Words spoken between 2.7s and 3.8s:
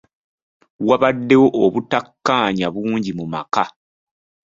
bungi mu maka.